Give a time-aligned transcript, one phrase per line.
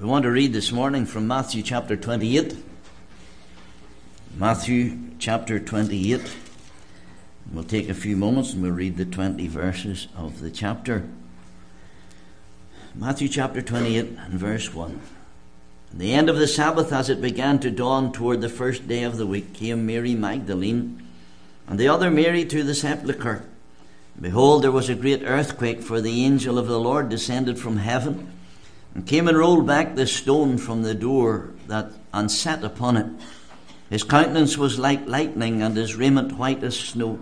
[0.00, 2.56] We want to read this morning from Matthew chapter 28.
[4.34, 6.22] Matthew chapter 28.
[7.52, 11.06] We'll take a few moments and we'll read the 20 verses of the chapter.
[12.94, 15.00] Matthew chapter 28 and verse 1.
[15.92, 19.02] At the end of the Sabbath, as it began to dawn toward the first day
[19.02, 21.06] of the week, came Mary Magdalene
[21.68, 23.44] and the other Mary to the sepulchre.
[24.18, 28.32] Behold, there was a great earthquake, for the angel of the Lord descended from heaven
[28.94, 33.06] and came and rolled back the stone from the door that and sat upon it.
[33.88, 37.18] His countenance was like lightning, and his raiment white as snow.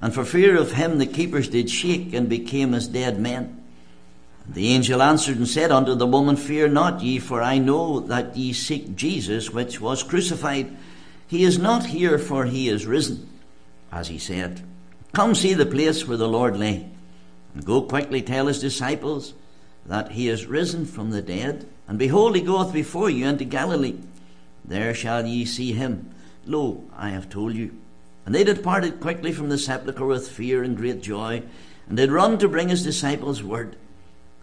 [0.00, 3.62] And for fear of him the keepers did shake and became as dead men.
[4.48, 8.36] The angel answered and said unto the woman, Fear not ye, for I know that
[8.36, 10.76] ye seek Jesus, which was crucified.
[11.28, 13.28] He is not here, for he is risen,
[13.92, 14.62] as he said.
[15.12, 16.88] Come see the place where the Lord lay,
[17.54, 19.34] and go quickly tell his disciples
[19.86, 21.66] that he is risen from the dead.
[21.88, 23.98] And behold, he goeth before you into Galilee.
[24.64, 26.10] There shall ye see him.
[26.46, 27.76] Lo, I have told you.
[28.24, 31.42] And they departed quickly from the sepulchre with fear and great joy,
[31.88, 33.76] and did run to bring his disciples word.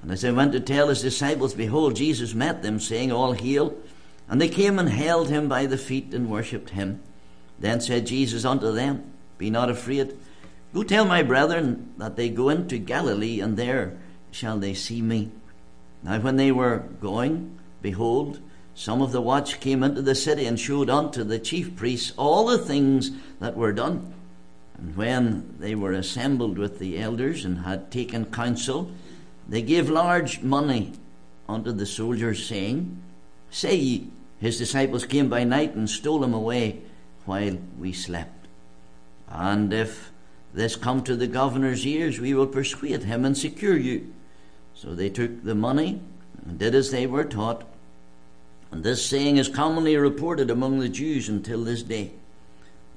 [0.01, 3.75] And as they went to tell his disciples, behold, Jesus met them, saying, All hail.
[4.29, 7.01] And they came and held him by the feet and worshipped him.
[7.57, 10.17] Then said Jesus unto them, Be not afraid.
[10.73, 13.97] Go tell my brethren that they go into Galilee, and there
[14.31, 15.31] shall they see me.
[16.03, 18.39] Now, when they were going, behold,
[18.73, 22.45] some of the watch came into the city and showed unto the chief priests all
[22.45, 24.13] the things that were done.
[24.77, 28.89] And when they were assembled with the elders and had taken counsel,
[29.47, 30.93] they gave large money
[31.49, 33.01] unto the soldiers, saying,
[33.49, 34.07] Say ye,
[34.39, 36.81] his disciples came by night and stole him away
[37.25, 38.47] while we slept.
[39.27, 40.11] And if
[40.53, 44.13] this come to the governor's ears, we will persuade him and secure you.
[44.81, 45.99] So they took the money
[46.45, 47.65] and did as they were taught.
[48.71, 52.11] And this saying is commonly reported among the Jews until this day.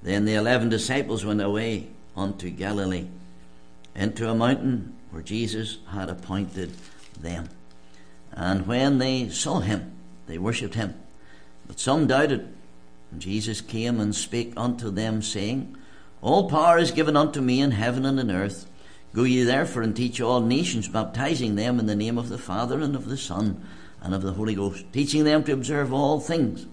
[0.00, 3.08] Then the eleven disciples went away unto Galilee,
[3.96, 6.70] into a mountain where Jesus had appointed
[7.20, 7.48] them.
[8.30, 9.90] And when they saw him,
[10.28, 10.94] they worshipped him.
[11.66, 12.48] But some doubted.
[13.10, 15.76] And Jesus came and spake unto them, saying,
[16.20, 18.66] All power is given unto me in heaven and in earth.
[19.14, 22.80] Go ye therefore and teach all nations, baptizing them in the name of the Father
[22.80, 23.62] and of the Son
[24.00, 26.66] and of the Holy Ghost, teaching them to observe all things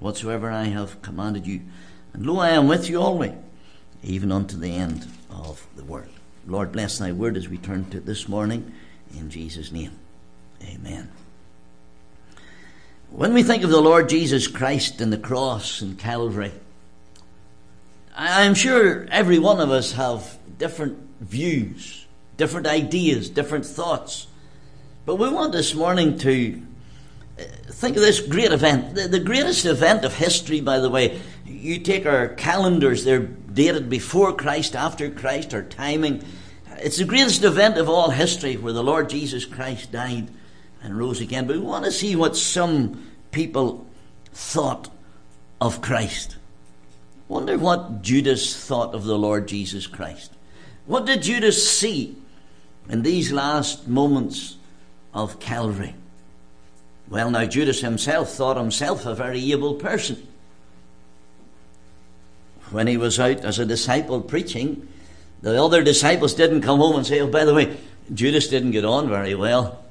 [0.00, 1.62] whatsoever I have commanded you.
[2.12, 3.32] And lo, I am with you always,
[4.02, 6.08] even unto the end of the world.
[6.46, 8.72] Lord, bless thy word as we turn to it this morning.
[9.16, 9.92] In Jesus' name,
[10.62, 11.10] amen.
[13.10, 16.52] When we think of the Lord Jesus Christ and the cross and Calvary,
[18.16, 24.26] I'm sure every one of us have different views, different ideas, different thoughts.
[25.06, 26.62] But we want this morning to
[27.38, 31.20] uh, think of this great event, the, the, greatest event of history, by the way.
[31.44, 36.22] You take our calendars, they're dated before Christ, after Christ, our timing.
[36.78, 40.28] It's the greatest event of all history where the Lord Jesus Christ died
[40.82, 41.46] and rose again.
[41.46, 43.86] But we want to see what some people
[44.32, 44.90] thought
[45.60, 46.36] of Christ.
[47.28, 50.33] Wonder what Judas thought of the Lord Jesus Christ.
[50.86, 52.16] What did Judas see
[52.88, 54.56] in these last moments
[55.12, 55.94] of Calvary?
[57.08, 60.26] Well, now, Judas himself thought himself a very able person.
[62.70, 64.88] When he was out as a disciple preaching,
[65.42, 67.76] the other disciples didn't come home and say, Oh, by the way,
[68.12, 69.84] Judas didn't get on very well.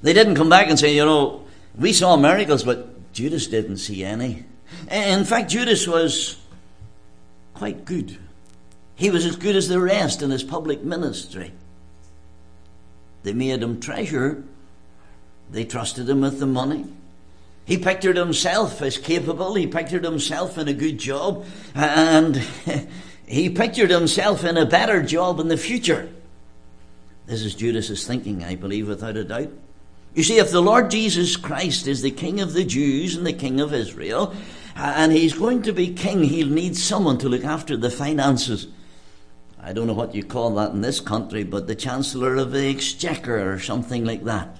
[0.00, 1.44] They didn't come back and say, You know,
[1.78, 4.44] we saw miracles, but Judas didn't see any.
[4.90, 6.38] In fact, Judas was
[7.54, 8.18] quite good.
[8.96, 11.52] He was as good as the rest in his public ministry.
[13.22, 14.42] They made him treasurer.
[15.50, 16.86] They trusted him with the money.
[17.64, 19.54] He pictured himself as capable.
[19.54, 21.44] He pictured himself in a good job.
[21.74, 22.36] And
[23.26, 26.10] he pictured himself in a better job in the future.
[27.26, 29.50] This is Judas's thinking, I believe, without a doubt.
[30.14, 33.32] You see, if the Lord Jesus Christ is the King of the Jews and the
[33.32, 34.34] King of Israel,
[34.76, 38.66] uh, and he's going to be king, he'll need someone to look after the finances.
[39.62, 42.68] I don't know what you call that in this country, but the Chancellor of the
[42.68, 44.58] Exchequer or something like that.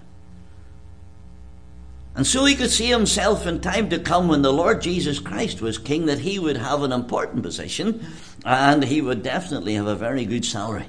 [2.15, 5.63] And so he could see himself in time to come when the Lord Jesus Christ
[5.63, 8.05] was king that he would have an important position
[8.45, 10.87] and he would definitely have a very good salary.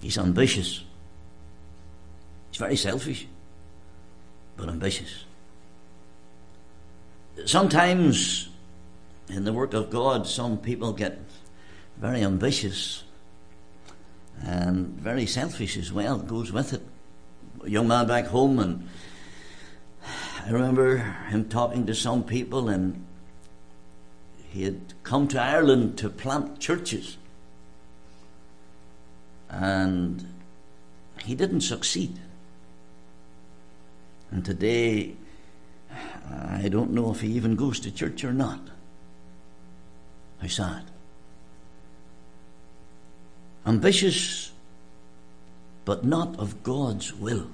[0.00, 0.84] He's ambitious.
[2.50, 3.26] He's very selfish,
[4.56, 5.24] but ambitious.
[7.46, 8.48] Sometimes
[9.28, 11.20] in the work of God, some people get
[12.00, 13.02] very ambitious
[14.40, 16.20] and very selfish as well.
[16.20, 16.82] It goes with it.
[17.64, 18.88] A young man back home, and
[20.46, 20.98] I remember
[21.28, 23.04] him talking to some people, and
[24.50, 27.16] he had come to Ireland to plant churches.
[29.50, 30.24] And
[31.24, 32.20] he didn't succeed.
[34.30, 35.16] And today,
[36.30, 38.60] I don't know if he even goes to church or not.
[40.40, 40.84] How sad.
[43.68, 44.50] Ambitious,
[45.84, 47.48] but not of God's will.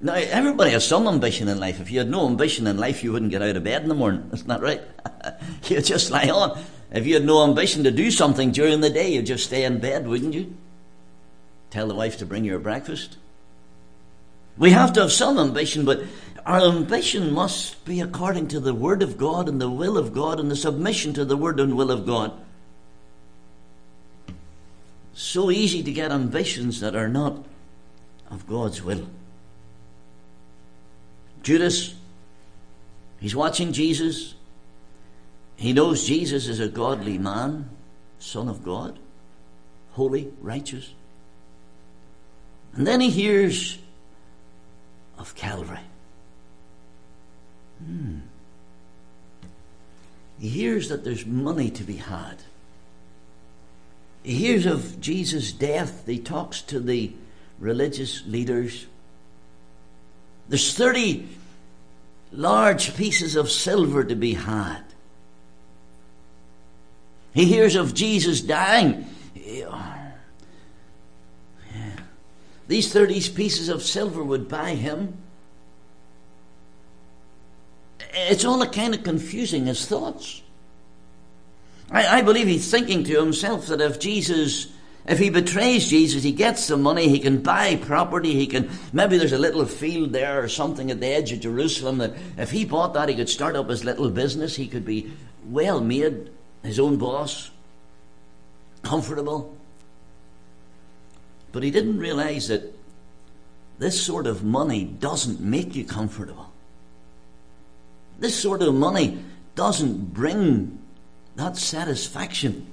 [0.00, 1.78] Now, everybody has some ambition in life.
[1.78, 3.94] If you had no ambition in life, you wouldn't get out of bed in the
[3.94, 4.30] morning.
[4.32, 4.80] Isn't that right?
[5.64, 6.58] you'd just lie on.
[6.90, 9.78] If you had no ambition to do something during the day, you'd just stay in
[9.78, 10.56] bed, wouldn't you?
[11.68, 13.18] Tell the wife to bring you a breakfast.
[14.56, 16.02] We have to have some ambition, but
[16.46, 20.40] our ambition must be according to the Word of God and the will of God
[20.40, 22.32] and the submission to the Word and will of God.
[25.14, 27.44] So easy to get ambitions that are not
[28.30, 29.06] of God's will.
[31.42, 31.94] Judas,
[33.20, 34.34] he's watching Jesus.
[35.56, 37.68] He knows Jesus is a godly man,
[38.18, 38.98] Son of God,
[39.92, 40.92] holy, righteous.
[42.74, 43.78] And then he hears
[45.18, 45.80] of Calvary.
[47.84, 48.18] Hmm.
[50.38, 52.36] He hears that there's money to be had.
[54.22, 56.06] He hears of Jesus' death.
[56.06, 57.12] He talks to the
[57.58, 58.86] religious leaders.
[60.48, 61.28] There's 30
[62.32, 64.82] large pieces of silver to be had.
[67.32, 69.06] He hears of Jesus dying.
[72.66, 75.16] These 30 pieces of silver would buy him.
[78.12, 80.42] It's all a kind of confusing his thoughts.
[81.90, 84.68] I, I believe he's thinking to himself that if Jesus
[85.06, 89.16] if he betrays Jesus, he gets the money, he can buy property, he can, maybe
[89.16, 92.64] there's a little field there or something at the edge of Jerusalem that if he
[92.64, 95.12] bought that, he could start up his little business, he could be
[95.46, 96.30] well made,
[96.62, 97.50] his own boss,
[98.82, 99.56] comfortable.
[101.50, 102.72] But he didn't realize that
[103.78, 106.52] this sort of money doesn't make you comfortable.
[108.18, 109.18] This sort of money
[109.54, 110.79] doesn't bring
[111.40, 112.66] that satisfaction.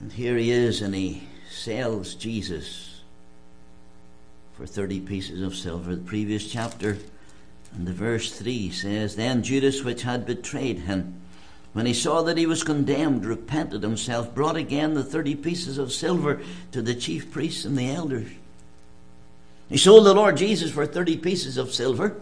[0.00, 3.02] And here he is, and he sells Jesus
[4.54, 5.94] for 30 pieces of silver.
[5.94, 6.98] The previous chapter
[7.72, 11.20] and the verse 3 says, Then Judas, which had betrayed him,
[11.72, 15.92] when he saw that he was condemned, repented himself, brought again the 30 pieces of
[15.92, 16.40] silver
[16.72, 18.28] to the chief priests and the elders.
[19.68, 22.20] He sold the Lord Jesus for 30 pieces of silver.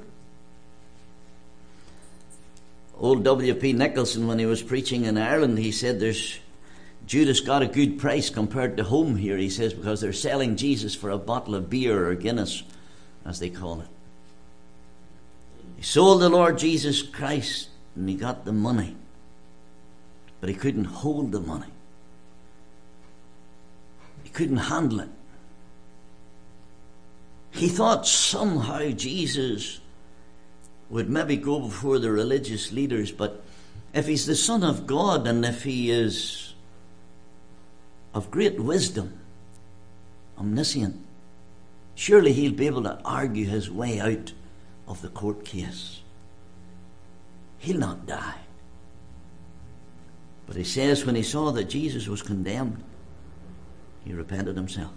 [2.98, 3.72] Old W.P.
[3.74, 6.38] Nicholson, when he was preaching in Ireland, he said there's
[7.06, 10.94] Judas got a good price compared to home here, he says, because they're selling Jesus
[10.94, 12.64] for a bottle of beer or Guinness,
[13.24, 13.86] as they call it.
[15.76, 18.96] He sold the Lord Jesus Christ and he got the money,
[20.40, 21.72] but he couldn't hold the money.
[24.24, 25.10] He couldn't handle it.
[27.52, 29.80] He thought somehow Jesus
[30.88, 33.42] would maybe go before the religious leaders, but
[33.92, 36.54] if he's the Son of God and if he is
[38.14, 39.18] of great wisdom,
[40.38, 40.96] omniscient,
[41.94, 44.32] surely he'll be able to argue his way out
[44.86, 46.00] of the court case.
[47.58, 48.36] He'll not die.
[50.46, 52.82] But he says when he saw that Jesus was condemned,
[54.04, 54.92] he repented himself.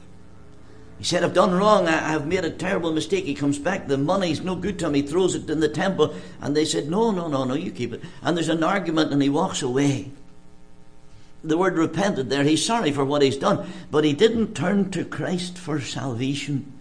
[1.00, 1.88] He said, I've done wrong.
[1.88, 3.25] I, have made a terrible mistake.
[3.25, 3.88] He comes back.
[3.88, 4.94] The money's no good to him.
[4.94, 6.13] He throws it in the temple.
[6.41, 8.01] And they said, No, no, no, no, you keep it.
[8.22, 10.12] And there's an argument, and he walks away
[11.44, 12.44] the word repented there.
[12.44, 16.72] He's sorry for what he's done, but he didn't turn to Christ for salvation.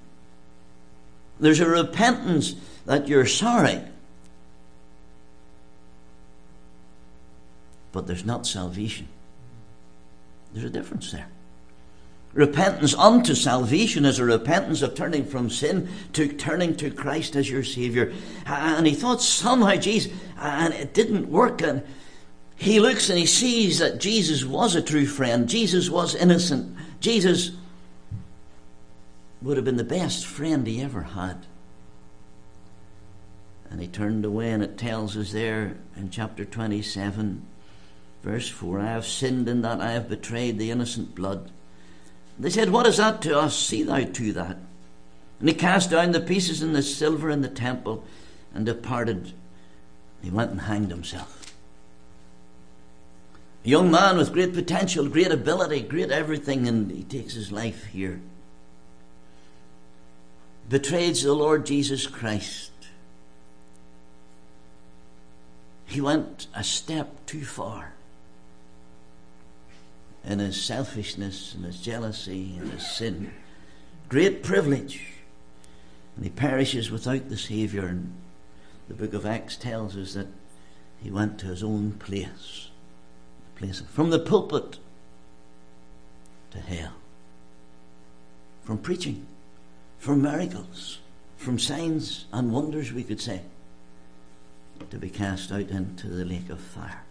[1.38, 3.80] There's a repentance that you're sorry,
[7.92, 9.08] but there's not salvation.
[10.52, 11.28] There's a difference there.
[12.38, 17.50] Repentance unto salvation is a repentance of turning from sin to turning to Christ as
[17.50, 18.12] your Savior.
[18.46, 21.62] And he thought somehow, Jesus, and it didn't work.
[21.62, 21.82] And
[22.54, 25.48] he looks and he sees that Jesus was a true friend.
[25.48, 26.76] Jesus was innocent.
[27.00, 27.50] Jesus
[29.42, 31.44] would have been the best friend he ever had.
[33.68, 37.44] And he turned away, and it tells us there in chapter 27,
[38.22, 41.50] verse 4 I have sinned in that I have betrayed the innocent blood.
[42.38, 43.56] They said, What is that to us?
[43.58, 44.56] See thou to that.
[45.40, 48.04] And he cast down the pieces and the silver in the temple
[48.54, 49.32] and departed.
[50.22, 51.54] He went and hanged himself.
[53.64, 57.86] A young man with great potential, great ability, great everything, and he takes his life
[57.86, 58.20] here.
[60.68, 62.70] betrayed the Lord Jesus Christ,
[65.86, 67.94] he went a step too far
[70.24, 73.32] in his selfishness and his jealousy and his sin.
[74.08, 75.02] Great privilege.
[76.16, 77.86] And he perishes without the Saviour.
[77.86, 78.12] And
[78.88, 80.26] the book of Acts tells us that
[81.02, 82.70] he went to his own place.
[83.54, 84.78] The place from the pulpit
[86.50, 86.92] to hell.
[88.64, 89.26] From preaching,
[89.98, 90.98] from miracles,
[91.36, 93.42] from signs and wonders, we could say,
[94.90, 97.02] to be cast out into the lake of fire.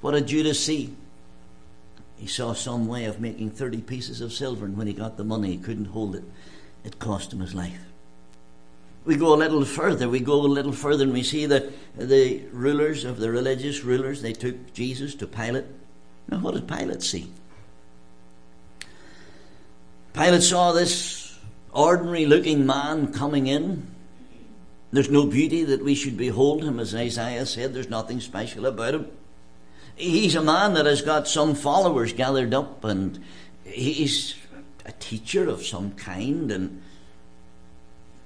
[0.00, 0.94] What did Judas see?
[2.22, 5.24] He saw some way of making 30 pieces of silver, and when he got the
[5.24, 6.22] money, he couldn't hold it.
[6.84, 7.80] It cost him his life.
[9.04, 10.08] We go a little further.
[10.08, 14.22] We go a little further, and we see that the rulers of the religious rulers
[14.22, 15.64] they took Jesus to Pilate.
[16.28, 17.28] Now, what did Pilate see?
[20.12, 21.36] Pilate saw this
[21.72, 23.88] ordinary looking man coming in.
[24.92, 27.74] There's no beauty that we should behold him, as Isaiah said.
[27.74, 29.10] There's nothing special about him.
[29.96, 33.22] He's a man that has got some followers gathered up, and
[33.64, 34.34] he's
[34.84, 36.82] a teacher of some kind, and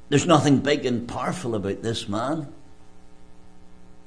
[0.08, 2.52] there's nothing big and powerful about this man.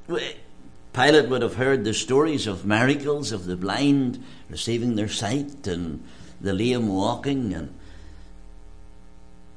[0.07, 6.03] Pilate would have heard the stories of miracles of the blind receiving their sight and
[6.41, 7.73] the lame walking, and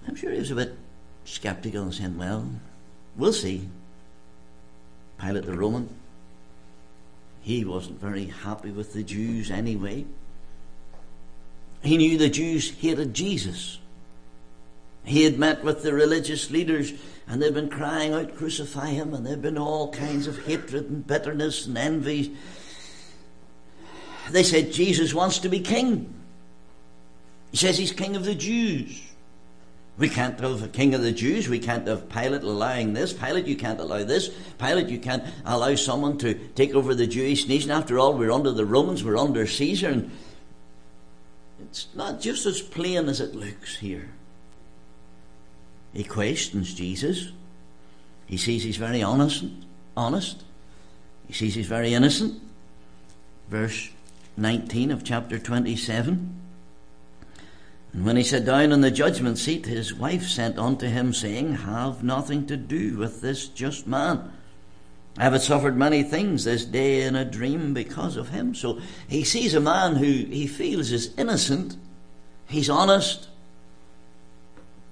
[0.07, 0.77] I'm sure he was a bit
[1.25, 2.51] skeptical and saying, Well,
[3.17, 3.69] we'll see.
[5.19, 5.89] Pilate the Roman
[7.43, 10.07] he wasn't very happy with the Jews anyway.
[11.83, 13.79] He knew the Jews hated Jesus.
[15.05, 16.93] He had met with the religious leaders
[17.27, 21.07] and they've been crying out, crucify him, and there've been all kinds of hatred and
[21.07, 22.37] bitterness and envy.
[24.31, 26.13] They said Jesus wants to be king.
[27.51, 29.12] He says he's king of the Jews.
[29.99, 31.49] We can't have a king of the Jews.
[31.49, 33.13] We can't have Pilate allowing this.
[33.13, 34.31] Pilate, you can't allow this.
[34.59, 37.71] Pilate, you can't allow someone to take over the Jewish nation.
[37.71, 39.91] After all, we're under the Romans, we're under Caesar.
[39.91, 40.11] And
[41.61, 44.09] it's not just as plain as it looks here.
[45.93, 47.31] He questions Jesus.
[48.27, 49.45] He sees he's very honest.
[49.95, 50.43] Honest.
[51.27, 52.41] He sees he's very innocent.
[53.51, 53.91] Verse
[54.39, 56.42] 19 of chapter 27.
[57.93, 61.57] And when he sat down on the judgment seat, his wife sent unto him, saying,
[61.57, 64.33] Have nothing to do with this just man.
[65.19, 68.55] I have suffered many things this day in a dream because of him.
[68.55, 71.77] So he sees a man who he feels is innocent,
[72.47, 73.29] he's honest,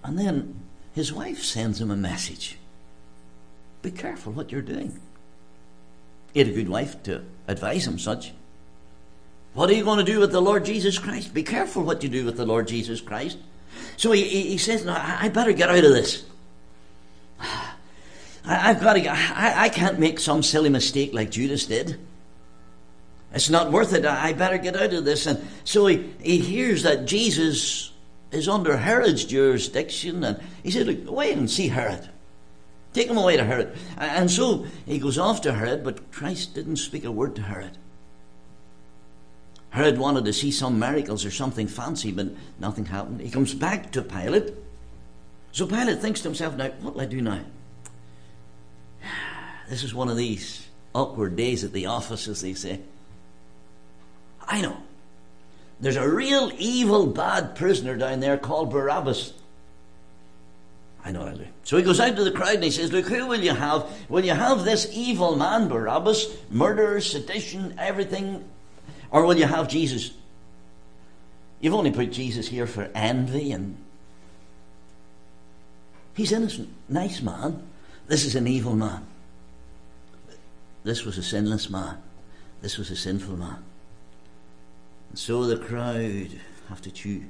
[0.04, 0.60] and then
[0.92, 2.58] his wife sends him a message
[3.82, 5.00] Be careful what you're doing.
[6.34, 8.32] He had a good wife to advise him such.
[9.54, 11.34] What are you going to do with the Lord Jesus Christ?
[11.34, 13.38] Be careful what you do with the Lord Jesus Christ.
[13.96, 16.24] So he, he says, no, I better get out of this.
[17.40, 19.06] I, have got to.
[19.06, 21.98] I, I can't make some silly mistake like Judas did.
[23.32, 24.04] It's not worth it.
[24.04, 25.26] I better get out of this.
[25.26, 27.92] And so he, he hears that Jesus
[28.32, 32.08] is under Herod's jurisdiction, and he said, Look, wait and see Herod.
[32.92, 33.76] Take him away to Herod.
[33.96, 37.76] And so he goes off to Herod, but Christ didn't speak a word to Herod.
[39.70, 43.20] Herod wanted to see some miracles or something fancy, but nothing happened.
[43.20, 44.52] He comes back to Pilate.
[45.52, 47.40] So Pilate thinks to himself, now, what will I do now?
[49.68, 52.80] This is one of these awkward days at the office, as they say.
[54.46, 54.76] I know.
[55.80, 59.32] There's a real evil, bad prisoner down there called Barabbas.
[61.04, 61.46] I know I do.
[61.62, 63.88] So he goes out to the crowd and he says, Look, who will you have?
[64.08, 68.44] Will you have this evil man, Barabbas, murder, sedition, everything
[69.10, 70.12] or will you have Jesus?
[71.60, 73.76] You've only put Jesus here for envy and.
[76.14, 77.62] He's innocent, nice man.
[78.06, 79.06] This is an evil man.
[80.82, 81.98] This was a sinless man.
[82.60, 83.62] This was a sinful man.
[85.10, 86.30] And so the crowd
[86.68, 87.24] have to choose.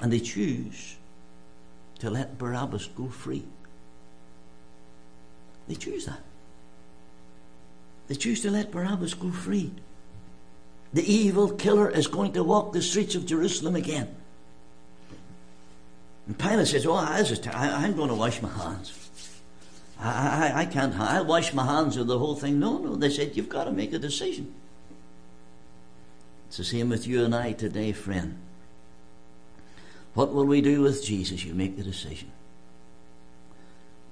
[0.00, 0.96] And they choose
[2.00, 3.44] to let Barabbas go free.
[5.68, 6.20] They choose that.
[8.08, 9.72] They choose to let Barabbas go free
[10.94, 14.14] the evil killer is going to walk the streets of Jerusalem again.
[16.26, 19.10] And Pilate says, Oh, I just, I, am going to wash my hands.
[20.00, 22.60] I, I, I can't, I'll wash my hands of the whole thing.
[22.60, 22.94] No, no.
[22.94, 24.54] They said, You've got to make a decision.
[26.46, 28.38] It's the same with you and I today, friend.
[30.14, 31.44] What will we do with Jesus?
[31.44, 32.30] You make the decision.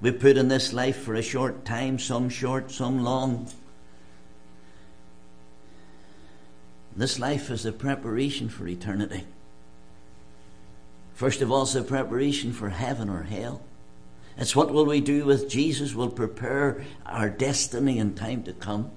[0.01, 3.47] We put in this life for a short time, some short, some long.
[6.95, 9.23] This life is a preparation for eternity.
[11.13, 13.61] First of all, it's the preparation for heaven or hell.
[14.37, 18.91] It's what will we do with Jesus will prepare our destiny in time to come.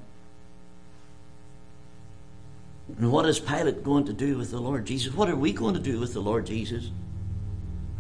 [2.98, 5.12] And what is Pilate going to do with the Lord Jesus?
[5.12, 6.90] What are we going to do with the Lord Jesus?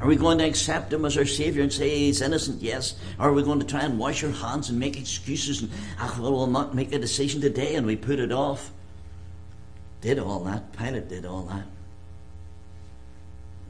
[0.00, 2.62] Are we going to accept him as our Savior and say he's innocent?
[2.62, 2.96] Yes.
[3.18, 6.16] Or are we going to try and wash our hands and make excuses and, ah,
[6.20, 8.70] well, we'll not make a decision today and we put it off?
[10.06, 10.72] Did all that.
[10.78, 11.64] Pilate did all that.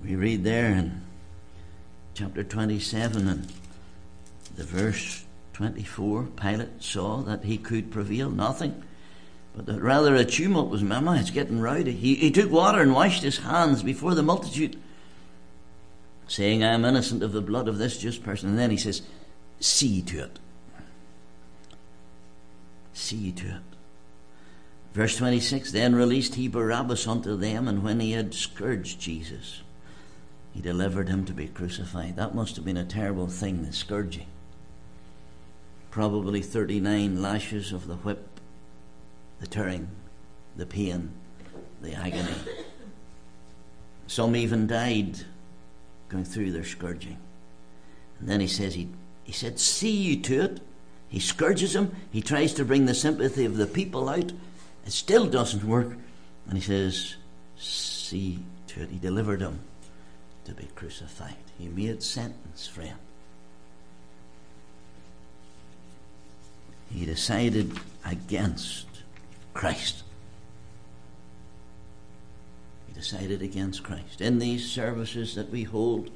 [0.04, 1.00] We read there in
[2.12, 3.50] chapter 27 and
[4.54, 5.24] the verse
[5.54, 8.82] 24 Pilate saw that he could prevail nothing,
[9.56, 11.92] but that rather a tumult was, Mama, it's getting rowdy.
[11.92, 14.78] He, he took water and washed his hands before the multitude,
[16.28, 18.50] saying, I am innocent of the blood of this just person.
[18.50, 19.00] And then he says,
[19.58, 20.38] See to it.
[22.92, 23.75] See to it.
[24.96, 29.60] Verse 26 Then released he Barabbas unto them, and when he had scourged Jesus,
[30.54, 32.16] he delivered him to be crucified.
[32.16, 34.26] That must have been a terrible thing, the scourging.
[35.90, 38.40] Probably 39 lashes of the whip,
[39.38, 39.88] the tearing,
[40.56, 41.10] the pain,
[41.82, 42.32] the agony.
[44.06, 45.18] Some even died
[46.08, 47.18] going through their scourging.
[48.18, 48.88] And then he says, he,
[49.24, 50.60] he said, See you to it.
[51.10, 51.94] He scourges him.
[52.10, 54.32] He tries to bring the sympathy of the people out.
[54.86, 55.96] It still doesn't work.
[56.48, 57.16] And he says,
[57.58, 58.38] See
[58.68, 58.90] to it.
[58.90, 59.60] He delivered him
[60.44, 61.34] to be crucified.
[61.58, 62.94] He made sentence, friend.
[66.90, 68.86] He decided against
[69.54, 70.04] Christ.
[72.86, 74.20] He decided against Christ.
[74.20, 76.10] In these services that we hold,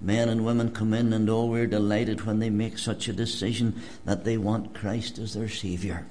[0.00, 3.82] men and women come in, and oh, we're delighted when they make such a decision
[4.06, 6.06] that they want Christ as their Saviour.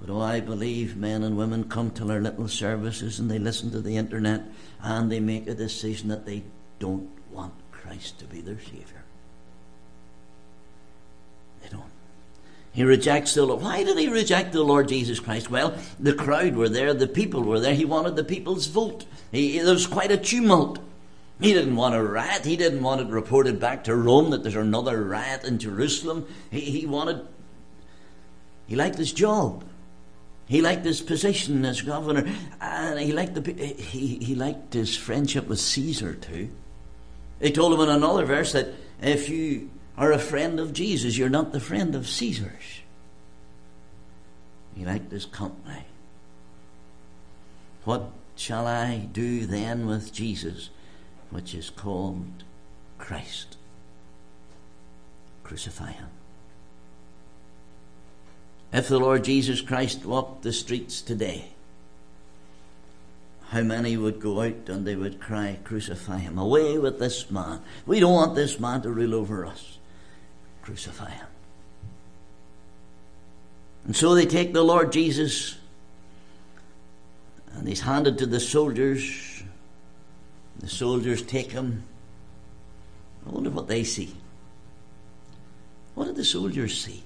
[0.00, 3.70] But oh, I believe men and women come to our little services and they listen
[3.72, 4.42] to the internet
[4.82, 6.42] and they make a decision that they
[6.78, 9.04] don't want Christ to be their Saviour.
[11.62, 11.84] They don't.
[12.72, 13.62] He rejects the Lord.
[13.62, 15.50] Why did he reject the Lord Jesus Christ?
[15.50, 17.74] Well, the crowd were there, the people were there.
[17.74, 19.04] He wanted the people's vote.
[19.30, 20.78] He, there was quite a tumult.
[21.40, 22.46] He didn't want a riot.
[22.46, 26.26] He didn't want it reported back to Rome that there's another riot in Jerusalem.
[26.50, 27.26] He, he wanted,
[28.66, 29.64] he liked his job.
[30.50, 32.28] He liked his position as governor,
[32.60, 36.50] and he liked the he, he liked his friendship with Caesar too.
[37.40, 38.66] He told him in another verse that
[39.00, 42.80] if you are a friend of Jesus, you're not the friend of Caesar's.
[44.74, 45.84] He liked his company.
[47.84, 50.70] What shall I do then with Jesus,
[51.30, 52.42] which is called
[52.98, 53.56] Christ?
[55.44, 56.08] Crucify him.
[58.72, 61.46] If the Lord Jesus Christ walked the streets today,
[63.48, 66.38] how many would go out and they would cry, Crucify him.
[66.38, 67.60] Away with this man.
[67.84, 69.78] We don't want this man to rule over us.
[70.62, 71.26] Crucify him.
[73.86, 75.56] And so they take the Lord Jesus
[77.54, 79.42] and he's handed to the soldiers.
[80.60, 81.82] The soldiers take him.
[83.26, 84.14] I wonder what they see.
[85.94, 87.02] What did the soldiers see?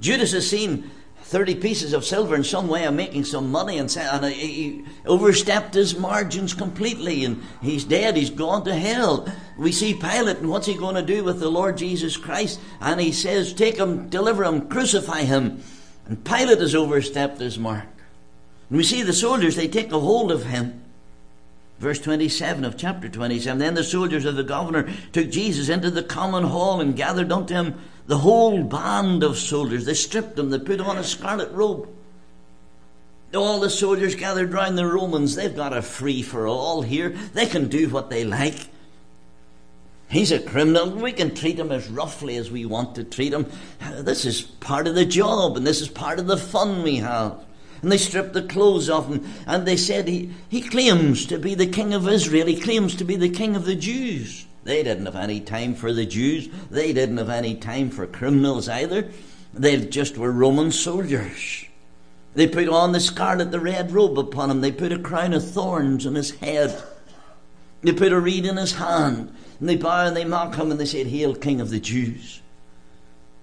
[0.00, 0.90] Judas has seen
[1.24, 5.74] 30 pieces of silver in some way of making some money and, and he overstepped
[5.74, 9.26] his margins completely and he's dead, he's gone to hell.
[9.58, 12.60] We see Pilate and what's he going to do with the Lord Jesus Christ?
[12.80, 15.62] And he says, Take him, deliver him, crucify him.
[16.06, 17.88] And Pilate has overstepped his mark.
[18.68, 20.82] And we see the soldiers, they take a hold of him.
[21.78, 26.02] Verse 27 of chapter 27 Then the soldiers of the governor took Jesus into the
[26.02, 29.84] common hall and gathered unto him the whole band of soldiers.
[29.84, 31.88] They stripped him, they put on a scarlet robe.
[33.34, 35.34] All the soldiers gathered round the Romans.
[35.34, 37.10] They've got a free for all here.
[37.32, 38.68] They can do what they like.
[40.08, 40.90] He's a criminal.
[40.90, 43.50] We can treat him as roughly as we want to treat him.
[43.98, 47.44] This is part of the job, and this is part of the fun we have.
[47.82, 51.56] And they stripped the clothes off him, and they said he, he claims to be
[51.56, 52.46] the king of Israel.
[52.46, 54.46] He claims to be the king of the Jews.
[54.64, 56.48] They didn't have any time for the Jews.
[56.70, 59.10] They didn't have any time for criminals either.
[59.52, 61.66] They just were Roman soldiers.
[62.34, 64.60] They put on the scarlet, the red robe upon him.
[64.60, 66.82] They put a crown of thorns on his head.
[67.82, 69.34] They put a reed in his hand.
[69.60, 72.40] And they bow and they mock him and they said, Hail, King of the Jews.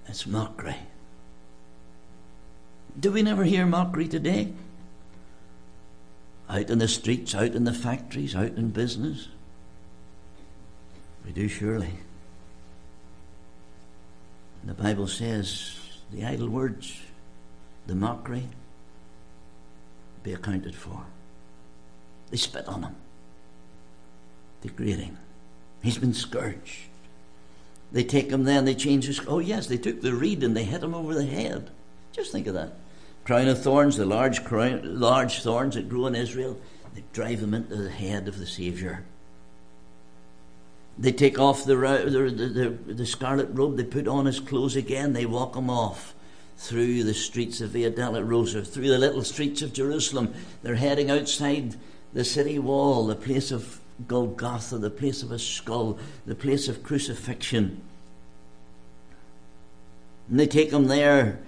[0.08, 0.76] It's mockery.
[3.00, 4.52] Do we never hear mockery today?
[6.50, 9.30] Out in the streets, out in the factories, out in business.
[11.26, 11.92] We do surely.
[14.64, 15.80] The Bible says
[16.12, 17.00] the idle words,
[17.88, 18.48] the mockery,
[20.24, 21.04] be accounted for.
[22.30, 22.96] They spit on him.
[24.62, 25.18] degrading.
[25.82, 26.88] He's been scourged.
[27.92, 29.20] They take him then, they change his.
[29.28, 31.70] Oh, yes, they took the reed and they hit him over the head.
[32.12, 32.74] Just think of that.
[33.24, 36.58] Crown of thorns, the large, crown, large thorns that grew in Israel,
[36.94, 39.04] they drive them into the head of the Saviour.
[40.98, 45.14] They take off the, the, the, the, scarlet robe, they put on his clothes again,
[45.14, 46.14] they walk him off
[46.58, 50.34] through the streets of Via Dolorosa, through the little streets of Jerusalem.
[50.62, 51.76] They're heading outside
[52.14, 56.84] the city wall, the place of Golgotha, the place of a skull, the place of
[56.84, 57.82] crucifixion.
[60.30, 61.40] And they take him there.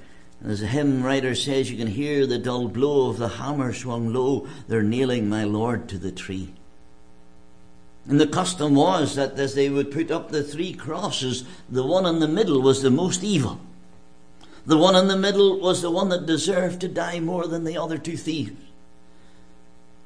[0.44, 4.12] As the hymn writer says, you can hear the dull blow of the hammer swung
[4.12, 4.48] low.
[4.68, 6.54] They're nailing my Lord to the tree.
[8.08, 12.06] And the custom was that as they would put up the three crosses, the one
[12.06, 13.62] in the middle was the most evil.
[14.66, 17.78] The one in the middle was the one that deserved to die more than the
[17.78, 18.60] other two thieves.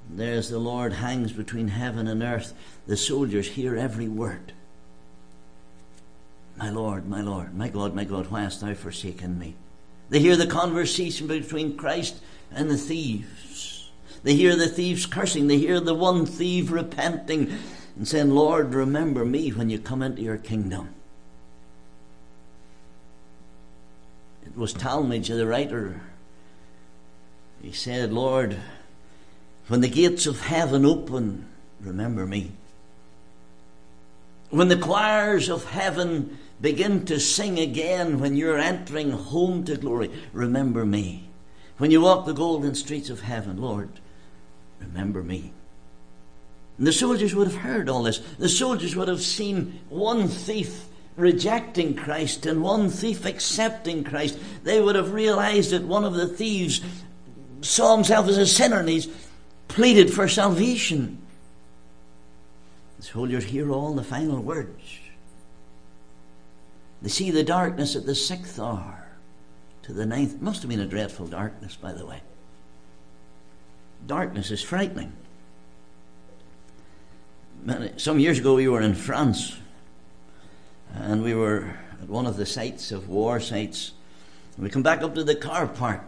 [0.10, 2.54] There's the Lord hangs between heaven and earth.
[2.86, 4.54] The soldiers hear every word.
[6.56, 9.56] My Lord, my Lord, my God, my God, why hast thou forsaken me?
[10.10, 12.20] They hear the conversation between Christ
[12.52, 13.92] and the thieves.
[14.24, 15.48] They hear the thieves cursing.
[15.48, 17.58] They hear the one thief repenting
[17.98, 20.90] and saying, Lord, remember me when you come into your kingdom.
[24.46, 26.02] It was Talmage, the writer.
[27.62, 28.58] He said, Lord,
[29.68, 31.48] when the gates of heaven open,
[31.82, 32.52] remember me.
[34.52, 40.12] When the choirs of heaven begin to sing again, when you're entering home to glory,
[40.34, 41.30] remember me.
[41.80, 43.90] When you walk the golden streets of heaven, Lord,
[44.80, 45.52] remember me.
[46.78, 48.20] And the soldiers would have heard all this.
[48.38, 50.86] The soldiers would have seen one thief
[51.16, 54.38] rejecting Christ and one thief accepting Christ.
[54.64, 56.82] They would have realized that one of the thieves
[57.62, 59.08] saw himself as a sinner and he's
[59.68, 61.20] pleaded for salvation.
[63.00, 65.00] The soldiers hear all the final words.
[67.02, 69.08] They see the darkness at the sixth hour
[69.84, 70.42] to the ninth.
[70.42, 72.22] Must have been a dreadful darkness, by the way.
[74.06, 75.14] Darkness is frightening.
[77.98, 79.58] Some years ago, we were in France,
[80.94, 83.92] and we were at one of the sites of war sites.
[84.58, 86.02] We come back up to the car park,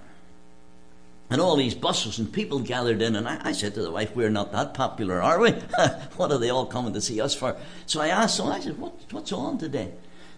[1.29, 3.15] and all these buses and people gathered in.
[3.15, 5.51] And I, I said to the wife, We're not that popular, are we?
[6.17, 7.55] what are they all coming to see us for?
[7.85, 9.91] So I asked them, I said, what, What's on today?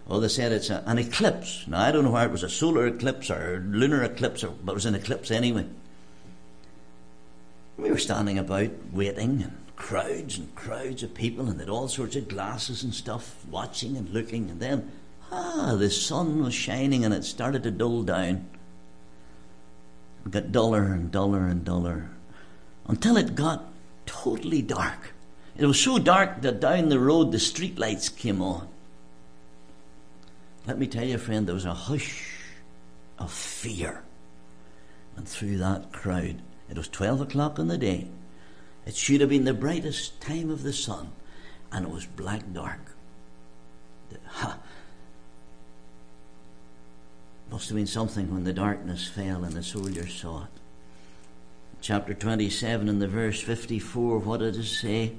[0.06, 1.64] Well, they said it's a, an eclipse.
[1.66, 4.50] Now, I don't know whether it was a solar eclipse or a lunar eclipse, or,
[4.50, 5.66] but it was an eclipse anyway.
[7.76, 12.14] We were standing about waiting, and crowds and crowds of people, and had all sorts
[12.14, 14.48] of glasses and stuff, watching and looking.
[14.48, 14.92] And then,
[15.32, 18.46] ah, the sun was shining, and it started to dull down.
[20.24, 22.10] It got duller and duller and duller
[22.86, 23.64] until it got
[24.06, 25.14] totally dark.
[25.56, 28.68] It was so dark that down the road the street lights came on.
[30.64, 32.38] Let me tell you, friend, there was a hush
[33.18, 34.04] of fear.
[35.16, 36.40] And through that crowd,
[36.70, 38.06] it was 12 o'clock in the day.
[38.84, 41.12] It should have been the brightest time of the sun,
[41.70, 42.80] and it was black dark.
[44.26, 44.58] Ha!
[47.50, 50.50] Must have been something when the darkness fell and the soldiers saw it.
[51.80, 55.12] Chapter 27 in the verse 54, what did it say?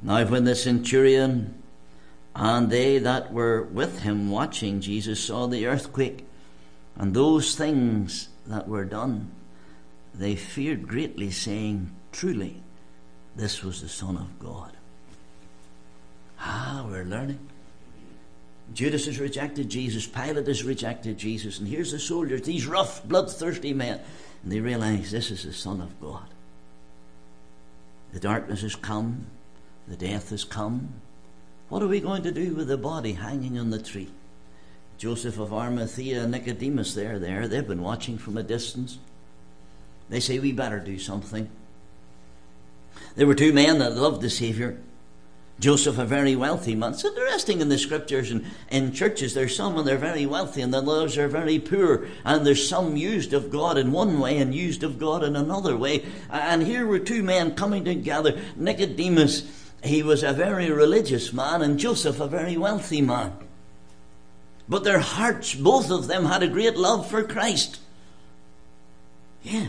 [0.00, 1.62] Now, when the centurion
[2.34, 6.26] and they that were with him watching Jesus saw the earthquake
[6.96, 9.30] and those things that were done,
[10.14, 12.56] they feared greatly, saying, Truly,
[13.36, 14.72] this was the Son of God.
[16.40, 17.38] Ah, we're learning.
[18.72, 23.74] Judas has rejected Jesus, Pilate has rejected Jesus, and here's the soldiers, these rough, bloodthirsty
[23.74, 24.00] men,
[24.42, 26.26] and they realize this is the Son of God.
[28.14, 29.26] The darkness has come,
[29.86, 30.88] the death has come.
[31.68, 34.08] What are we going to do with the body hanging on the tree?
[34.96, 37.46] Joseph of Arimathea and Nicodemus, they're there.
[37.46, 38.96] They've been watching from a distance.
[40.08, 41.50] They say, We better do something.
[43.14, 44.76] There were two men that loved the Saviour.
[45.58, 46.92] Joseph, a very wealthy man.
[46.92, 50.72] It's interesting in the scriptures and in churches, there's some and they're very wealthy and
[50.72, 52.06] the others are very poor.
[52.26, 55.74] And there's some used of God in one way and used of God in another
[55.74, 56.04] way.
[56.28, 58.38] And here were two men coming together.
[58.54, 59.50] Nicodemus,
[59.82, 63.32] he was a very religious man, and Joseph, a very wealthy man.
[64.68, 67.78] But their hearts, both of them, had a great love for Christ.
[69.42, 69.68] Yeah.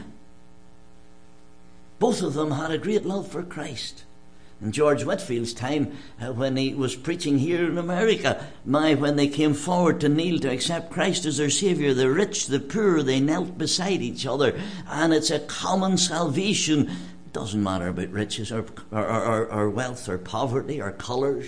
[1.99, 4.03] Both of them had a great love for Christ.
[4.59, 9.27] In George Whitefield's time, uh, when he was preaching here in America, my, when they
[9.27, 13.19] came forward to kneel to accept Christ as their Saviour, the rich, the poor, they
[13.19, 14.59] knelt beside each other.
[14.87, 16.89] And it's a common salvation
[17.27, 21.47] It doesn't matter about riches or, or, or, or wealth or poverty or colours.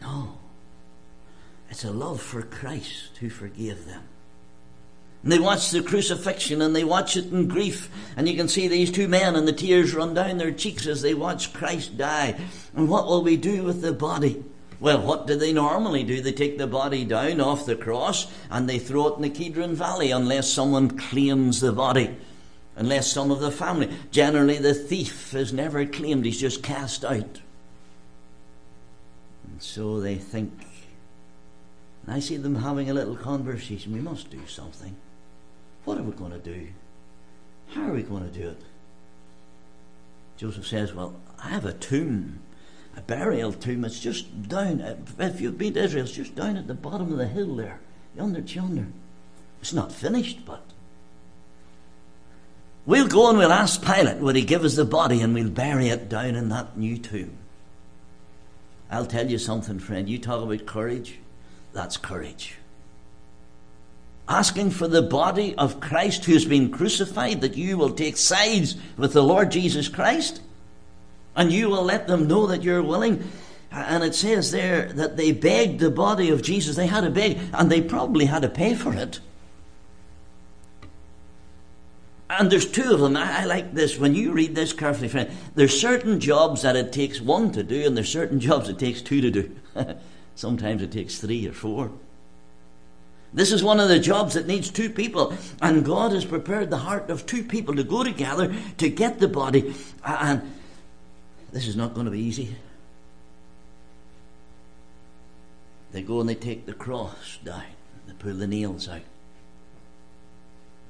[0.00, 0.36] No.
[1.70, 4.02] It's a love for Christ who forgave them.
[5.22, 7.88] And they watch the crucifixion and they watch it in grief.
[8.16, 11.02] And you can see these two men and the tears run down their cheeks as
[11.02, 12.40] they watch Christ die.
[12.74, 14.42] And what will we do with the body?
[14.80, 16.20] Well, what do they normally do?
[16.20, 19.74] They take the body down off the cross and they throw it in the Kedron
[19.74, 22.16] Valley unless someone claims the body.
[22.74, 23.90] Unless some of the family.
[24.10, 27.40] Generally, the thief is never claimed, he's just cast out.
[29.44, 30.52] And so they think.
[32.04, 33.92] And I see them having a little conversation.
[33.92, 34.96] We must do something.
[35.84, 36.68] What are we going to do?
[37.68, 38.62] How are we going to do it?
[40.36, 42.40] Joseph says, Well, I have a tomb,
[42.96, 43.84] a burial tomb.
[43.84, 44.80] It's just down,
[45.18, 47.80] if you've been to Israel, it's just down at the bottom of the hill there,
[48.16, 48.86] yonder, yonder.
[49.60, 50.62] It's not finished, but
[52.86, 55.88] we'll go and we'll ask Pilate, would he give us the body and we'll bury
[55.88, 57.38] it down in that new tomb.
[58.90, 60.08] I'll tell you something, friend.
[60.08, 61.18] You talk about courage,
[61.72, 62.56] that's courage
[64.28, 68.76] asking for the body of Christ who has been crucified, that you will take sides
[68.96, 70.40] with the Lord Jesus Christ,
[71.34, 73.28] and you will let them know that you're willing.
[73.70, 76.76] And it says there that they begged the body of Jesus.
[76.76, 79.20] They had to beg, and they probably had to pay for it.
[82.28, 83.16] And there's two of them.
[83.16, 83.98] I, I, like this.
[83.98, 87.86] When you read this carefully, friend, there's certain jobs that it takes one to do,
[87.86, 89.56] and there's certain jobs it takes two to do.
[90.34, 91.92] Sometimes it takes three or four.
[93.34, 95.34] This is one of the jobs that needs two people.
[95.60, 99.28] And God has prepared the heart of two people to go together to get the
[99.28, 99.74] body.
[100.04, 100.52] And
[101.50, 102.54] this is not going to be easy.
[105.92, 107.62] They go and they take the cross down.
[108.06, 109.02] They pull the nails out.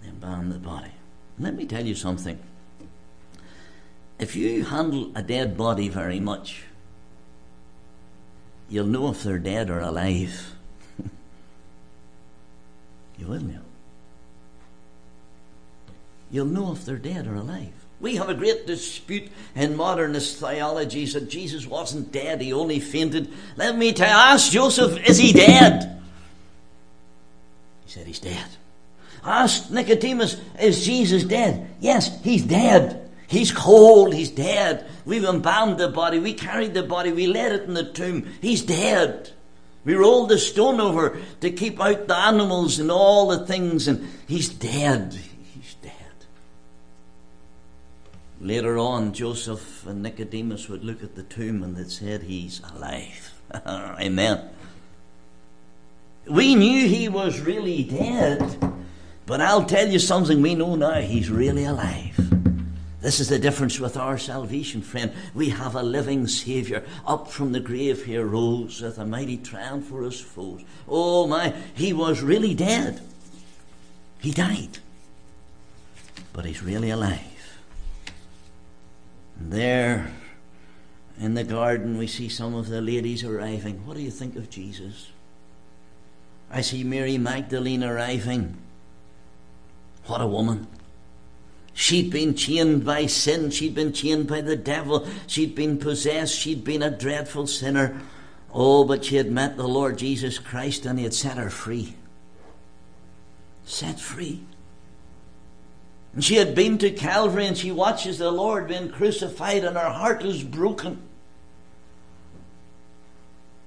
[0.01, 0.93] They embalm the body.
[1.39, 2.39] let me tell you something.
[4.19, 6.65] If you handle a dead body very much,
[8.69, 10.55] you'll know if they're dead or alive.
[13.23, 13.61] You will, you?
[16.33, 17.73] You'll know if they're dead or alive.
[18.01, 23.33] We have a great dispute in modernist theologies that Jesus wasn't dead, he only fainted.
[23.57, 26.03] Let me tell ask Joseph, is he dead?
[27.85, 28.49] He said he's dead.
[29.23, 31.77] Ask Nicodemus, is Jesus dead?
[31.79, 33.09] Yes, he's dead.
[33.29, 34.85] He's cold, he's dead.
[35.05, 38.29] We've embalmed the body, we carried the body, we laid it in the tomb.
[38.41, 39.31] He's dead.
[39.85, 44.09] We rolled the stone over to keep out the animals and all the things, and
[44.29, 45.19] he's dead.
[45.55, 45.93] He's dead.
[48.41, 53.33] Later on, Joseph and Nicodemus would look at the tomb and they said, He's alive.
[53.67, 54.51] Amen.
[56.29, 58.73] We knew he was really dead,
[59.27, 62.42] but I'll tell you something we know now he's really alive.
[63.03, 65.13] This is the difference with our salvation, friend.
[65.35, 66.85] We have a living Saviour.
[67.05, 70.63] Up from the grave he arose with a mighty triumph for his foes.
[70.89, 73.01] Oh my, he was really dead.
[74.21, 74.79] He died.
[76.33, 77.59] But he's really alive.
[79.41, 80.13] And there
[81.19, 83.85] in the garden we see some of the ladies arriving.
[83.85, 85.11] What do you think of Jesus?
[86.53, 88.57] I see Mary Magdalene arriving.
[90.07, 90.69] What a woman.
[91.75, 93.51] She'd been chained by sin.
[93.51, 95.07] She'd been chained by the devil.
[95.27, 96.39] She'd been possessed.
[96.39, 98.01] She'd been a dreadful sinner.
[98.53, 101.95] Oh, but she had met the Lord Jesus Christ and he had set her free.
[103.65, 104.43] Set free.
[106.13, 109.91] And she had been to Calvary and she watches the Lord being crucified and her
[109.91, 111.01] heart is broken.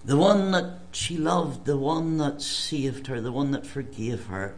[0.03, 4.55] The one that she loved, the one that saved her, the one that forgave her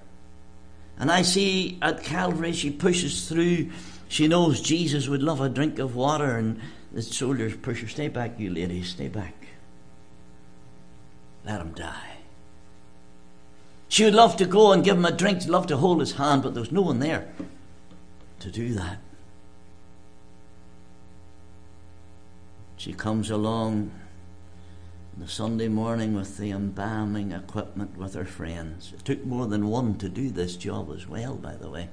[0.99, 3.69] and I see at Calvary she pushes through.
[4.07, 6.59] She knows Jesus would love a drink of water, and
[6.91, 7.87] the soldiers push her.
[7.87, 9.35] Stay back, you ladies, stay back.
[11.45, 12.17] Let him die.
[13.89, 16.13] She would love to go and give him a drink, She'd love to hold his
[16.13, 17.27] hand, but there's no one there
[18.39, 18.97] to do that.
[22.75, 23.91] She comes along
[25.19, 28.93] the Sunday morning with the embalming equipment with her friends.
[28.93, 31.89] It took more than one to do this job as well, by the way.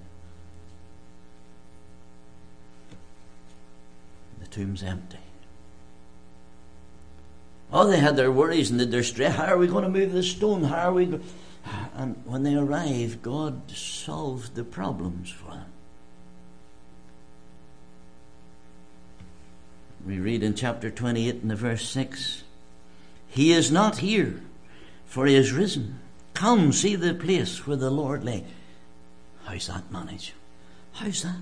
[4.40, 5.18] The tomb's empty.
[7.72, 9.34] Oh, they had their worries and their stress.
[9.34, 10.64] How are we going to move the stone?
[10.64, 11.24] How are we going?
[11.96, 15.72] And when they arrived, God solved the problems for them.
[20.06, 22.44] We read in chapter 28 in the verse 6
[23.34, 24.40] he is not here,
[25.06, 25.98] for he is risen.
[26.34, 28.44] Come, see the place where the Lord lay.
[29.44, 30.32] How's that managed?
[30.92, 31.40] How's that?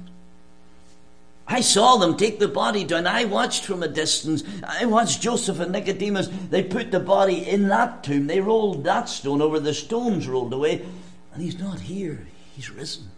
[1.46, 3.06] I saw them take the body down.
[3.06, 4.42] I watched from a distance.
[4.66, 6.28] I watched Joseph and Nicodemus.
[6.48, 8.26] They put the body in that tomb.
[8.26, 9.60] They rolled that stone over.
[9.60, 10.86] The stones rolled away.
[11.34, 12.26] And he's not here.
[12.56, 13.10] He's risen.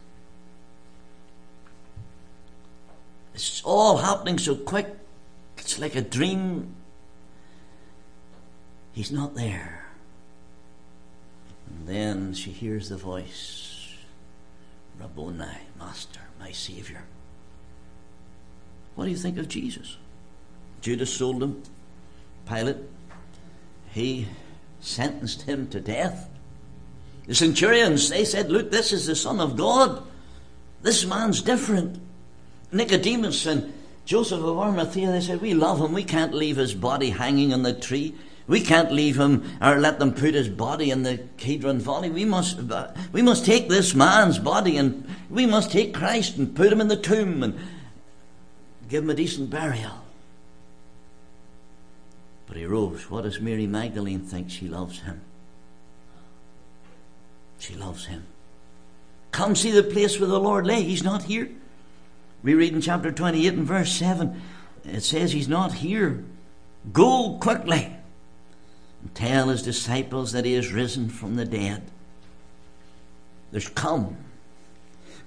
[3.35, 4.89] It's all happening so quick.
[5.59, 6.75] It's like a dream.
[8.95, 9.85] He's not there.
[11.69, 13.93] And then she hears the voice
[14.99, 15.45] Rabboni,
[15.79, 17.03] Master, my Saviour.
[18.95, 19.97] What do you think of Jesus?
[20.81, 21.63] Judas sold him.
[22.47, 22.77] Pilate,
[23.91, 24.29] he
[24.81, 26.31] sentenced him to death.
[27.27, 30.05] The centurions, they said, Look, this is the Son of God.
[30.83, 32.01] This man's different.
[32.71, 33.73] Nicodemus and
[34.05, 35.93] Joseph of Arimathea, they said, We love him.
[35.93, 38.15] We can't leave his body hanging on the tree.
[38.47, 42.11] We can't leave him or let them put his body in the Kidron Valley.
[42.11, 42.59] We must,
[43.13, 46.89] we must take this man's body and we must take Christ and put him in
[46.89, 47.59] the tomb and
[48.89, 50.05] give him a decent burial.
[52.47, 53.11] But he rose.
[53.11, 54.51] What does Mary Magdalene think?
[54.51, 55.23] She loves him.
[57.59, 58.27] She loves him.
[59.31, 60.83] Come see the place where the Lord lay.
[60.83, 61.49] He's not here.
[62.43, 64.39] We read in chapter 28 and verse 7,
[64.85, 66.23] it says he's not here.
[66.93, 67.91] Go quickly
[69.13, 71.83] tell his disciples that he is risen from the dead.
[73.51, 74.17] There's come.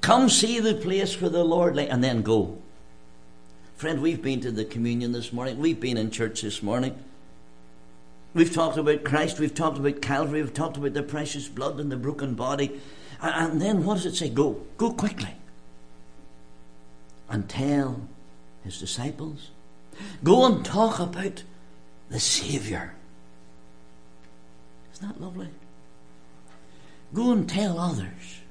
[0.02, 2.58] Come see the place where the Lord lay, and then go.
[3.76, 5.60] Friend, we've been to the communion this morning.
[5.60, 6.98] We've been in church this morning.
[8.34, 9.40] We've talked about Christ.
[9.40, 10.42] We've talked about Calvary.
[10.42, 12.80] We've talked about the precious blood and the broken body.
[13.22, 14.30] And then what does it say?
[14.30, 14.62] Go.
[14.78, 15.36] Go quickly.
[17.30, 18.02] And tell
[18.64, 19.50] his disciples.
[20.24, 21.44] Go and talk about
[22.10, 22.94] the Saviour.
[24.98, 25.50] Isn't that lovely?
[27.14, 28.42] Go and tell others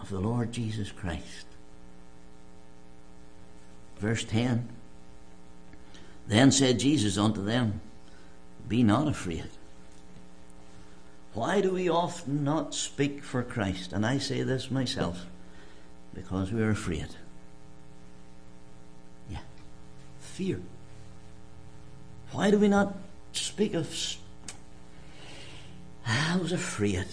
[0.00, 1.46] of the Lord Jesus Christ.
[3.98, 4.68] Verse 10
[6.28, 7.80] Then said Jesus unto them,
[8.68, 9.50] Be not afraid.
[11.34, 13.92] Why do we often not speak for Christ?
[13.92, 15.26] And I say this myself
[16.14, 17.08] because we're afraid.
[19.28, 19.38] Yeah,
[20.20, 20.60] fear.
[22.30, 22.96] Why do we not
[23.32, 23.88] speak of.
[26.08, 27.06] I was afraid.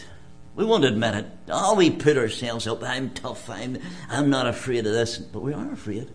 [0.56, 1.26] We won't admit it.
[1.50, 2.82] Oh, we put ourselves up.
[2.82, 3.50] I'm tough.
[3.50, 3.78] I'm,
[4.10, 5.18] I'm not afraid of this.
[5.18, 6.10] But we are afraid.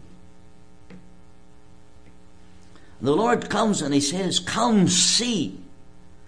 [3.03, 5.61] The Lord comes and He says, Come see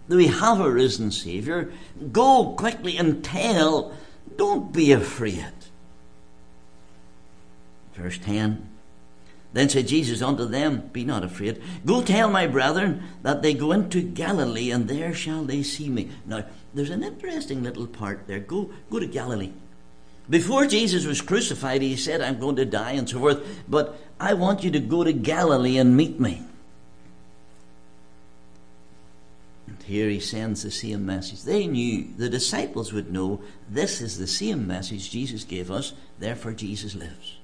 [0.08, 1.72] that we have a risen Saviour.
[2.12, 3.96] Go quickly and tell.
[4.36, 5.52] Don't be afraid.
[7.94, 8.71] Verse 10
[9.52, 11.62] Then said Jesus unto them, Be not afraid.
[11.84, 16.10] Go tell my brethren that they go into Galilee, and there shall they see me.
[16.24, 18.38] Now, there's an interesting little part there.
[18.38, 19.52] Go, go to Galilee.
[20.30, 24.34] Before Jesus was crucified, he said, I'm going to die and so forth, but I
[24.34, 26.42] want you to go to Galilee and meet me.
[29.66, 31.42] And here he sends the same message.
[31.42, 36.52] They knew, the disciples would know, this is the same message Jesus gave us, therefore
[36.52, 37.38] Jesus lives.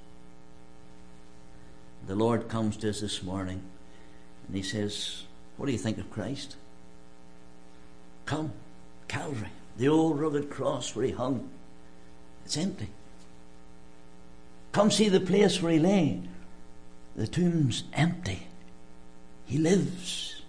[2.08, 3.62] The Lord comes to us this morning
[4.46, 5.24] and he says,
[5.58, 6.56] What do you think of Christ?
[8.24, 8.52] Come,
[9.08, 11.50] Calvary, the old rugged cross where he hung.
[12.46, 12.88] It's empty.
[14.72, 16.22] Come see the place where he lay.
[17.14, 18.46] The tomb's empty.
[19.44, 20.40] He lives.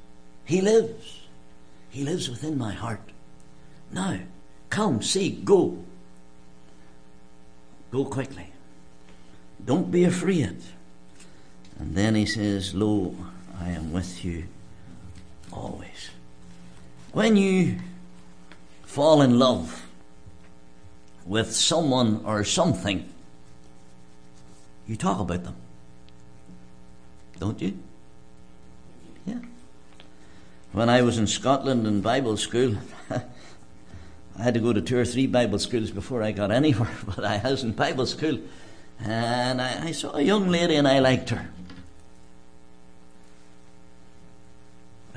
[0.45, 1.27] He lives.
[1.89, 3.01] He lives within my heart.
[3.91, 4.17] Now,
[4.69, 5.77] come, see, go.
[7.91, 8.53] Go quickly.
[9.65, 10.61] Don't be afraid.
[11.79, 13.15] And then he says, Lo,
[13.59, 14.43] I am with you
[15.51, 16.11] always.
[17.11, 17.79] When you
[18.83, 19.85] fall in love
[21.25, 23.09] with someone or something,
[24.87, 25.55] you talk about them.
[27.39, 27.77] Don't you?
[29.25, 29.39] Yeah.
[30.73, 32.75] When I was in Scotland in Bible school,
[33.09, 37.23] I had to go to two or three Bible schools before I got anywhere, but
[37.23, 38.39] I was in Bible school
[38.99, 41.49] and I, I saw a young lady and I liked her.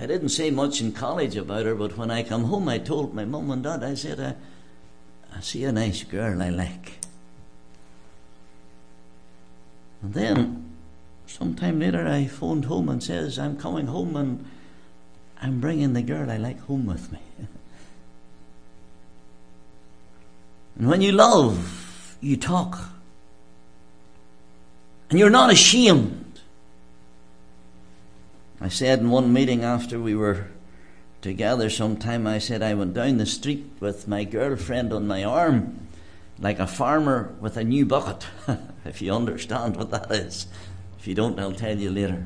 [0.03, 3.15] I didn't say much in college about her, but when I come home, I told
[3.15, 4.35] my mum and dad, I said, I,
[5.37, 6.99] I see a nice girl I like.
[10.03, 10.73] And then,
[11.29, 14.45] sometime later, I phoned home and says, I'm coming home and
[15.41, 17.21] I'm bringing the girl I like home with me.
[20.79, 22.89] and when you love, you talk.
[25.11, 26.22] And you're not ashamed.
[28.63, 30.47] I said in one meeting after we were
[31.21, 35.89] together sometime, I said I went down the street with my girlfriend on my arm.
[36.39, 38.25] like a farmer with a new bucket,
[38.85, 40.47] if you understand what that is.
[40.99, 42.25] If you don't, I'll tell you later.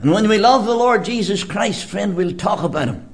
[0.00, 3.08] And when we love the Lord Jesus Christ, friend, we'll talk about him.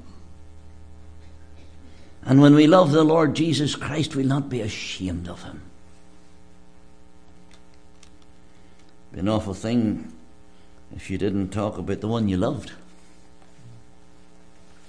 [2.24, 5.62] And when we love the Lord Jesus Christ, we'll not be ashamed of him.
[9.12, 10.12] Be an awful thing
[10.96, 12.72] if you didn't talk about the one you loved.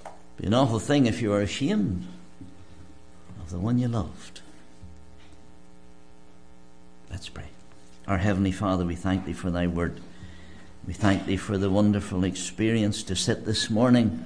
[0.04, 2.06] It'd Be an awful thing if you were ashamed
[3.40, 4.40] of the one you loved.
[7.10, 7.44] Let's pray.
[8.08, 10.00] Our Heavenly Father, we thank Thee for Thy word.
[10.86, 14.24] We thank Thee for the wonderful experience to sit this morning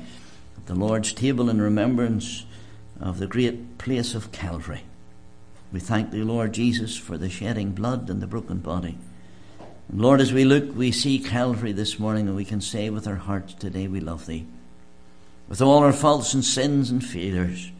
[0.56, 2.44] at the Lord's table in remembrance
[3.00, 4.82] of the great place of Calvary.
[5.72, 8.98] We thank Thee, Lord Jesus, for the shedding blood and the broken body.
[9.91, 13.16] Lord, as we look, we see Calvary this morning, and we can say with our
[13.16, 14.47] hearts today, we love Thee.
[15.49, 17.72] With all our faults and sins and failures,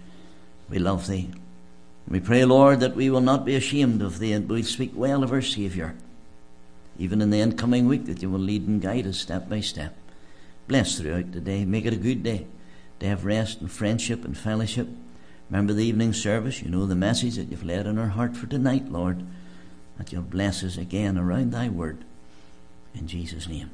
[0.71, 1.31] we love Thee.
[2.09, 5.23] We pray, Lord, that we will not be ashamed of Thee and we'll speak well
[5.23, 5.95] of our Saviour.
[6.99, 9.95] Even in the incoming week, that You will lead and guide us step by step.
[10.67, 11.67] Bless throughout the day.
[11.67, 12.47] Make it a good day.
[13.01, 14.89] Day of rest and friendship and fellowship.
[15.51, 16.63] Remember the evening service.
[16.63, 19.25] You know the message that You've laid in our heart for tonight, Lord.
[19.99, 22.05] That You'll bless us again around Thy word.
[22.95, 23.71] In Jesus' name.